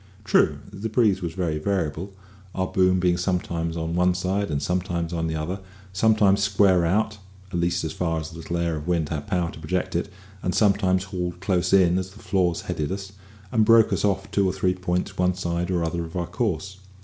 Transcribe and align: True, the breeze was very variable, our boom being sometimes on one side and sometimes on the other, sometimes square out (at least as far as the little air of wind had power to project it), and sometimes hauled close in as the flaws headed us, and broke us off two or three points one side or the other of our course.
True, 0.23 0.57
the 0.73 0.89
breeze 0.89 1.21
was 1.21 1.35
very 1.35 1.59
variable, 1.59 2.11
our 2.55 2.65
boom 2.65 2.99
being 2.99 3.17
sometimes 3.17 3.77
on 3.77 3.93
one 3.93 4.15
side 4.15 4.49
and 4.49 4.59
sometimes 4.59 5.13
on 5.13 5.27
the 5.27 5.35
other, 5.35 5.59
sometimes 5.93 6.41
square 6.41 6.87
out 6.87 7.19
(at 7.53 7.59
least 7.59 7.83
as 7.83 7.93
far 7.93 8.19
as 8.19 8.31
the 8.31 8.37
little 8.37 8.57
air 8.57 8.75
of 8.77 8.87
wind 8.87 9.09
had 9.09 9.27
power 9.27 9.51
to 9.51 9.59
project 9.59 9.95
it), 9.95 10.09
and 10.41 10.55
sometimes 10.55 11.03
hauled 11.03 11.39
close 11.39 11.71
in 11.71 11.99
as 11.99 12.09
the 12.09 12.17
flaws 12.19 12.61
headed 12.61 12.91
us, 12.91 13.11
and 13.51 13.63
broke 13.63 13.93
us 13.93 14.03
off 14.03 14.31
two 14.31 14.49
or 14.49 14.53
three 14.53 14.73
points 14.73 15.19
one 15.19 15.35
side 15.35 15.69
or 15.69 15.81
the 15.81 15.85
other 15.85 16.05
of 16.05 16.15
our 16.15 16.25
course. 16.25 16.77